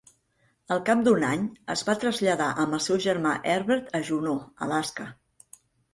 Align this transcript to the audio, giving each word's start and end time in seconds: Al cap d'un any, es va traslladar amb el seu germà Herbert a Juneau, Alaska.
Al 0.75 0.79
cap 0.85 1.01
d'un 1.07 1.25
any, 1.27 1.43
es 1.75 1.83
va 1.89 1.95
traslladar 2.03 2.49
amb 2.63 2.77
el 2.77 2.81
seu 2.87 2.99
germà 3.05 3.35
Herbert 3.53 3.93
a 4.01 4.03
Juneau, 4.09 4.41
Alaska. 4.69 5.07